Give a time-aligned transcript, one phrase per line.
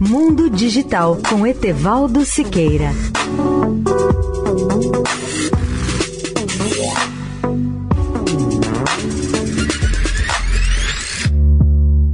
[0.00, 2.92] Mundo Digital com Etevaldo Siqueira.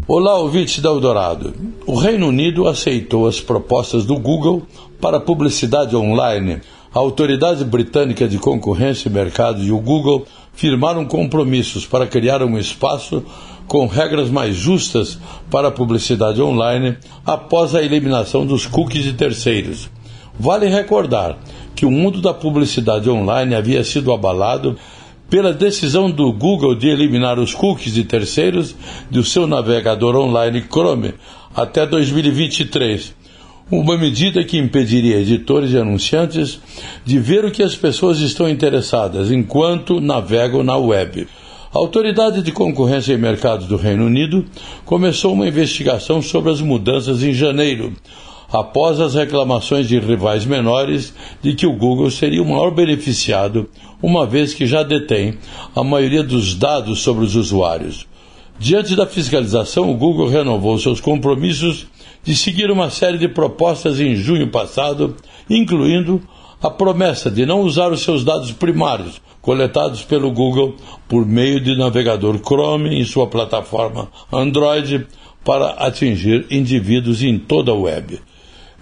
[0.08, 1.52] Olá, ouvintes da Eldorado.
[1.86, 4.62] O Reino Unido aceitou as propostas do Google
[4.98, 6.62] para publicidade online.
[6.94, 12.56] A Autoridade Britânica de Concorrência e Mercado e o Google firmaram compromissos para criar um
[12.56, 13.24] espaço
[13.66, 15.18] com regras mais justas
[15.50, 16.96] para a publicidade online
[17.26, 19.90] após a eliminação dos cookies de terceiros.
[20.38, 21.36] Vale recordar
[21.74, 24.76] que o mundo da publicidade online havia sido abalado
[25.28, 28.72] pela decisão do Google de eliminar os cookies de terceiros
[29.10, 31.14] do seu navegador online Chrome
[31.56, 33.23] até 2023.
[33.70, 36.60] Uma medida que impediria editores e anunciantes
[37.02, 41.26] de ver o que as pessoas estão interessadas enquanto navegam na web.
[41.72, 44.44] A Autoridade de Concorrência e Mercados do Reino Unido
[44.84, 47.94] começou uma investigação sobre as mudanças em janeiro,
[48.52, 53.70] após as reclamações de rivais menores de que o Google seria o maior beneficiado,
[54.02, 55.38] uma vez que já detém
[55.74, 58.06] a maioria dos dados sobre os usuários.
[58.58, 61.86] Diante da fiscalização, o Google renovou seus compromissos
[62.22, 65.16] de seguir uma série de propostas em junho passado,
[65.50, 66.22] incluindo
[66.62, 71.76] a promessa de não usar os seus dados primários coletados pelo Google por meio de
[71.76, 75.06] navegador Chrome em sua plataforma Android
[75.44, 78.18] para atingir indivíduos em toda a web.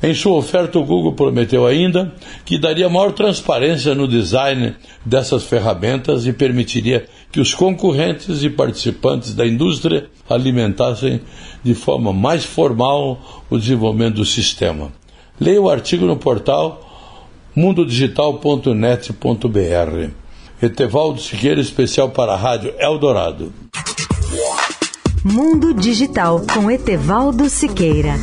[0.03, 2.13] Em sua oferta, o Google prometeu ainda
[2.45, 4.75] que daria maior transparência no design
[5.07, 11.21] dessas ferramentas e permitiria que os concorrentes e participantes da indústria alimentassem
[11.63, 14.91] de forma mais formal o desenvolvimento do sistema.
[15.41, 16.89] Leia o artigo no portal
[17.55, 20.11] mundodigital.net.br.
[20.61, 23.53] Etevaldo Siqueira, especial para a Rádio Eldorado.
[25.25, 28.15] Mundo Digital com Etevaldo Siqueira.